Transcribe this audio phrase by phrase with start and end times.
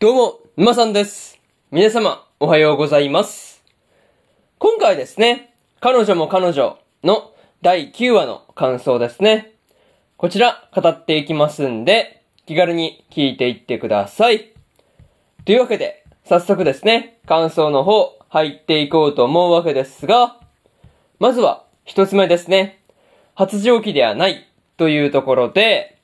[0.00, 1.38] どうも、沼さんです。
[1.70, 3.62] 皆様、おはようございます。
[4.58, 9.52] 今回ですね、彼女も彼女の第9話の感想ですね。
[10.16, 14.54] こちら、語っていきますんで、気軽に聞いていってください。
[15.44, 20.40] というわけで、早速ですね、感想の方、入っていこうと思うわけですが、
[21.18, 22.80] まずは、一つ目ですね。
[23.34, 24.48] 発情期ではない
[24.78, 25.98] というところで、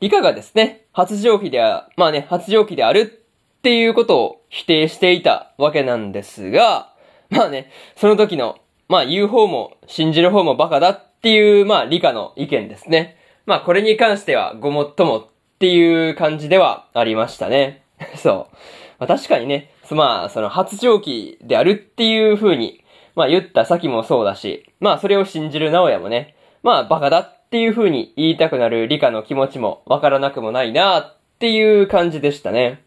[0.00, 3.22] 理科がですね、発情期では、まあね、発情期である
[3.58, 6.92] っていうことを否定していたわけなんですが、
[7.30, 8.58] まあね、その時の、
[8.88, 13.16] まあ言う方も信じる方もバカだっていう、まあ理科の意見ですね。
[13.46, 15.26] まあこれに関してはごもっともっ
[15.60, 17.84] ていう感じではありましたね。
[18.18, 18.56] そう。
[18.98, 22.82] まあ確かにね、まあその発情期であるっていう風に、
[23.14, 26.34] まあ言った先もそうだし、まあそれを信じる直哉もね、
[26.64, 32.84] まあバカだっていう風に言いたくなる理科の気持ちもわからなくもないなっていう感じでしたね。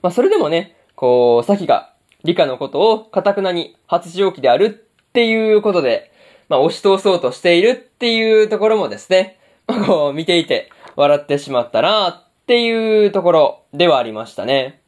[0.00, 1.92] まあそれでもね、こう、さきが
[2.24, 6.12] 理科のことをカタクナに発情期であるっていうことで、
[6.48, 14.80] まあ押し通そうとしているっていうところもですね、まあこう見ていて笑ってしまったなっていうところではありましたね。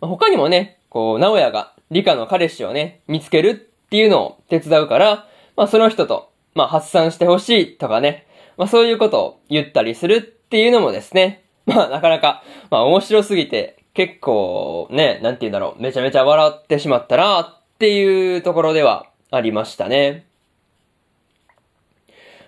[0.00, 3.54] まあ他にもね、こう、直哉が理科の彼氏をね、見つけるっ
[3.90, 20.26] ていうのを手伝うから、まあその人と、まあ発散してほしいとかね、まあそういうことを言ったりするっていうのもですね、まあなかなか、まあ面白すぎて、結構ね、なんて言うんだろう、めちゃめちゃ笑ってしまったなっていうところではありましたね。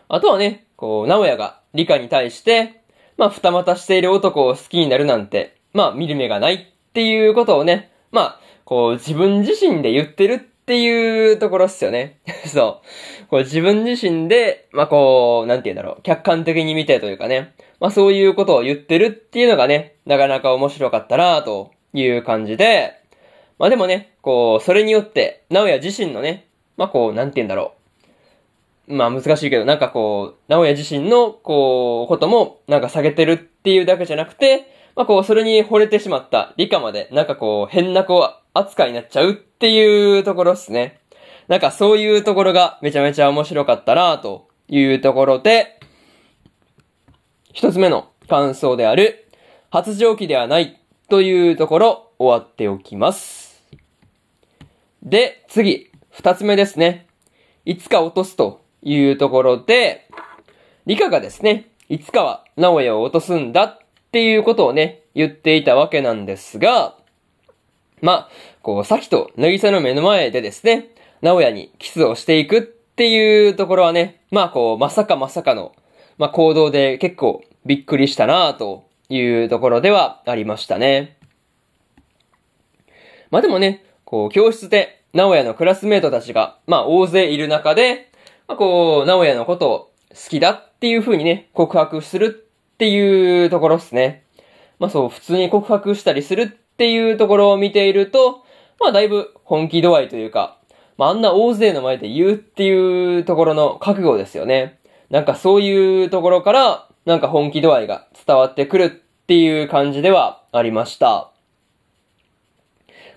[0.08, 2.82] あとはね、こう、直哉が理科に対して、
[3.16, 12.18] まあ二股している男を好きになるなんて、まあ見る目がないっていうことをね、まあ、こう自分自身で言ってるっていうところっすよね。
[12.52, 12.82] そ
[13.22, 13.26] う。
[13.28, 22.94] こう自分自身で、まあこう、なんて言うんだろう、客観的に見てというかね、まあそういうことを言ってるっていうのがね、なかなか面白かったなという感じで、
[23.60, 26.46] まあでもね、こう、それによって、直哉自身のね、
[26.76, 27.74] まあこう、なんて言うんだろ
[28.88, 28.94] う。
[28.96, 38.18] まあ難しいけど、なんかこう、直哉自身の、こう、ことも、なんか下げてるっていうだけじゃなくて、まあこう、それに惚れてしまった理科まで、なんかこう、変な子
[38.58, 41.00] 扱いになっちゃうっていうところっすね。
[41.48, 45.78] なんかそういうところがめちゃめちゃ面白かったなというところで、
[47.52, 49.28] 一つ目の感想である、
[49.70, 53.62] 発情期ではないというところ、終わっておきます。
[55.02, 57.06] で、次、二つ目ですね。
[57.64, 60.08] いつか落とすというところで、
[60.86, 63.78] 理科がですね、いつかは直哉を落とすんだっ
[64.12, 66.96] ていうことをね、言っていたわけなんですが、
[68.02, 68.28] まあ、
[68.62, 70.90] こう、さきと渚の目の前でですね、
[71.22, 75.74] 直哉にキスをしていくっていうところはね、まあこう、まさかまさかの、
[76.18, 81.16] まあ行動で結構びっくりしたなというところではありましたね。
[83.30, 88.10] まあでもね、こう、教室で直哉のクラスメートたちが、まあ大勢いる中で、
[88.46, 89.78] まあこう、直哉のことを
[90.10, 94.24] 好きだっていう風にね、告白するっていうところですね。
[94.78, 98.44] まあそう、普通に告白したりするっていうところを見ていると、
[98.78, 100.58] まあだいぶ本気度合いというか、
[100.98, 104.78] まああんな大勢の前で言うっていうところの覚悟ですよね。
[105.08, 108.90] なんかそういうところから、なんか本気度合いが伝わってくるっ
[109.26, 111.30] ていう感じではありました。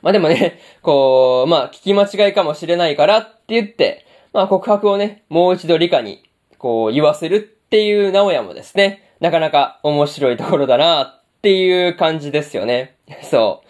[0.01, 6.23] まあでもね、こう、まあ聞き間違いかもしれないからって言って、まあ告白をね、もう一度理科に、
[6.57, 12.97] こう言わせるっていう直哉もですね、なかなか面白いところだなっていう感じですよね。
[13.23, 13.67] そう。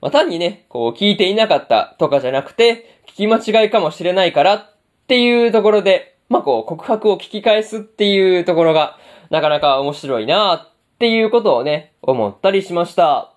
[0.00, 4.66] まあ単にね、こう聞いていなかったとかじゃなくて、聞き間違いかもしれないからっ
[5.06, 10.68] ていうところで、まあこう告白を聞き返すっていうところが、なかなか面白いなっ
[10.98, 13.32] ていうことをね、思ったりしました。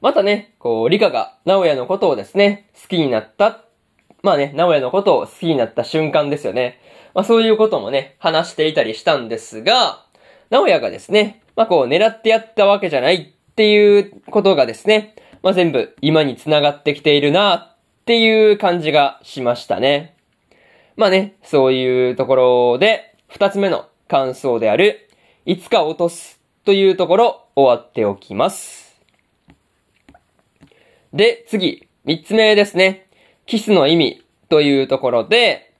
[0.00, 3.62] またね、こう、リカが、直哉のことをですね、好きになった。
[4.22, 6.78] まあね、直哉のことを好きになった瞬間ですよね。
[7.14, 10.04] まあそういうこともね、話していたりしたんですが、
[10.50, 20.16] 直哉がですね、まあこう、狙ってやったわけじゃないっていうことがですね、まあ全部今に繋がってきているなっていう感じがしましたね。
[20.96, 25.08] まあね、そういうところで、二つ目の感想である、
[25.44, 29.00] いつか落とすというところ、終わっておきます。
[31.12, 33.06] で、次、三つ目ですね。
[33.46, 35.72] キスの意味というところで、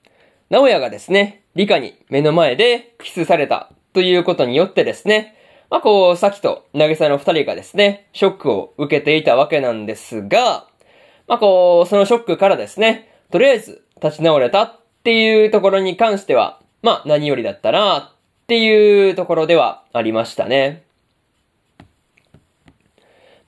[0.51, 5.37] 直哉がですね、理科に目の前でキスされたということによってですね、
[5.75, 10.69] まあこう、さきと渚の二人がですね、ショックを受けていたわけなんですが、
[11.27, 20.85] まあこう、そのショックからですね、とりあえず立ち直れたっていうところに関しては、まあ何よりだったなっていうところではありましたね。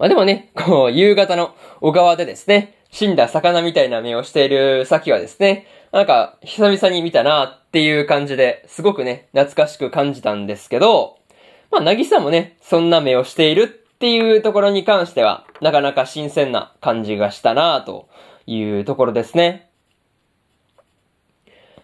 [0.01, 11.16] まあでもね、こう、夕方の小川でですね、死んだ魚みたいな目をしている先はですね、なんか、久々に見たなっていう感じで、すごくね、懐かしく感じたんですけど、
[11.71, 13.67] まあ、なぎさもね、そんな目をしているっ
[13.99, 18.09] ていうところに関しては、なかなか新鮮な感じがしたなと
[18.47, 19.71] いうところですね。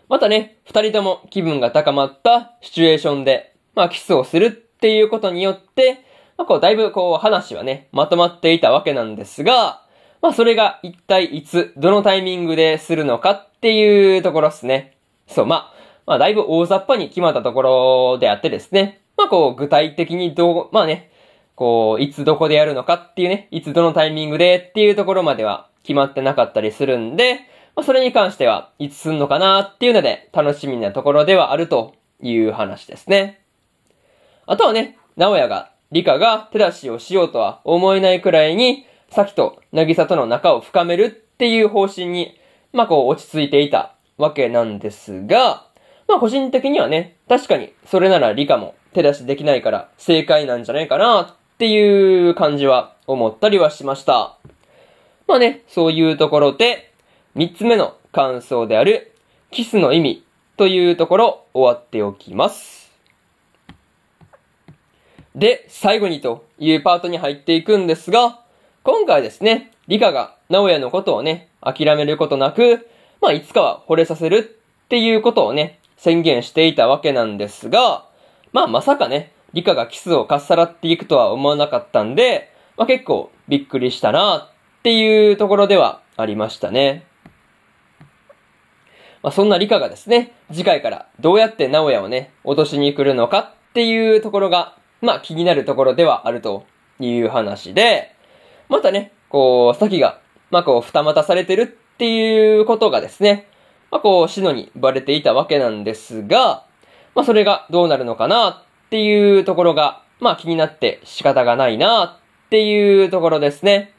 [0.08, 6.04] またね、二人とも気分が高まったシチュエーションで、まあ、キスをするっていうことによって、
[6.36, 9.82] まあ、こう、だいぶこう、話はね、まとまっていたわけなんですが、
[10.20, 14.96] まあ、それが一体いつ、どのタイミングでするのかっていうところですね。
[15.26, 15.74] そう、まあ、
[16.06, 19.01] まあ、だいぶ大雑把に決まったところであってですね。
[19.16, 21.10] まあ、こう、具体的にどう、まあね、
[21.54, 27.40] こう、いつどこでやるのかっていうね、いつどのタイミングでっていうところまでは決まってなかったりするんで、
[27.74, 33.40] まあ、それに関しては、いつすんのかなっていうので、楽しみなところではあるという話ですね。
[34.46, 42.38] あとはね、直也が、理科が手出しをしようとは思えないくらいに、さきと渚との仲を深めるっていう方針に、
[42.72, 45.66] まあこう落ち着いていたわけなんですが、
[46.08, 54.36] まあ個人的にはね、確かにそれなら理科も手出しできないから正解なんじゃないかなっていう感じは思ったりはしました。
[55.26, 56.92] まあね、そういうところで、
[57.34, 59.12] 三つ目の感想である、
[59.50, 60.24] キスの意味
[60.56, 62.92] というところ終わっておきます。
[65.34, 68.40] で、最後にというパートに入っていくんですが、
[68.82, 72.86] 今回ですね、理科が直哉のことをね、諦めることなく、
[73.20, 78.04] まあいつかは惚れさせるっていうことをね、宣言していたわけなんですが、
[78.52, 87.06] まあまさかね、理科がキスをかっさらっていくとは思わなかったんで、まあ結構びっくりしたなっていうところではありましたね。
[89.22, 96.66] まあそんな理科がですね、次回からどうやって直哉をね、落としに来るのかっていうところが、まあ気になるところではあると
[96.98, 98.14] いう話で、
[98.68, 100.20] またね、こう、先が、
[100.50, 101.66] まあこう、二股されてるっ
[101.96, 103.48] ていうことがですね、
[103.90, 106.64] まあこう、シノにバレていたわけなんですが、
[107.14, 113.94] まあそれがどうなるのかなっていうところが、まあ気になって仕方がないなっていうところですね。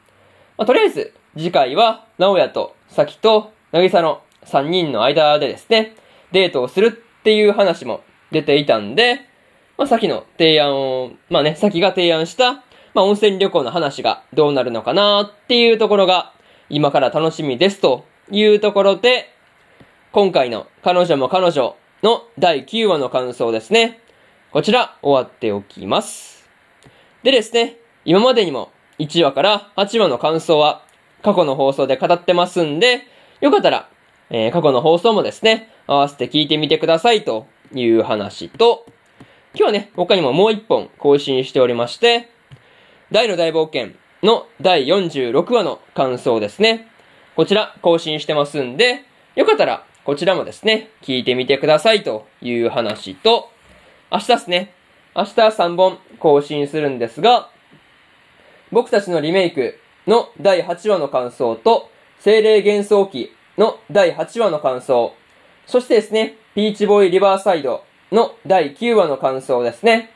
[0.56, 5.96] まあとりあえず、次回は、直哉と、さきと、なぎさの3人の間でですね、
[6.30, 9.22] デートをするっていう話も出ていたんで、
[9.76, 12.52] まあ、さきの提案を、まあね、さきが提案した、
[12.94, 16.32] まあ、温泉旅行の話がどうなるのかなっていうところが、
[16.70, 19.34] 今から楽しみですというところで、
[20.12, 21.74] 今回の彼女も彼女
[22.04, 23.98] の第9話の感想ですね。
[24.52, 26.46] こちら終わっておきます。
[27.22, 30.84] でですね、今までにも1話から8話の感想は
[31.22, 33.04] 過去の放送で語ってますんで、
[33.40, 33.88] よかったら、
[34.28, 38.84] えー、過去の放送もですね、合わせて聞いてみてくださいという話と、
[39.54, 42.28] 今日はね、他にももう一本更新しておりまして、
[43.12, 46.86] 大の大冒険の第46話の感想ですね。
[47.34, 49.04] こちら更新してますんで、
[49.36, 53.48] よかったらこちらもですね、聞いてみてくださいという話と、
[54.12, 54.74] 明日ですね、
[55.16, 57.48] 明日3本更新するんですが、
[58.70, 65.14] 僕たちのリメイクの第8話の感想と、精霊幻想記の第8話の感想、
[65.66, 70.10] そしてですね、ピーチボーイリバーサイドの第9話の感想ですね。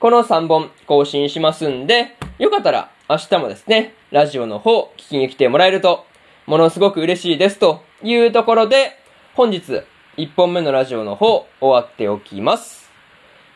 [0.00, 6.04] この3本更新しますんで、よかったら明日もですね、ラジオの方聞きに来てもらえると、
[6.44, 8.98] ものすごく嬉しいですというところで、
[9.34, 9.82] 本日
[10.16, 12.88] 1本目のラジオの方終わっておきます。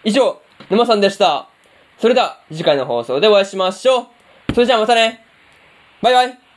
[0.02, 1.48] 以上、沼さんでした。
[1.98, 4.06] それでは次回の放送でお会いしましょう。
[4.54, 5.24] それじゃあまたね。
[6.02, 6.47] バイバイ。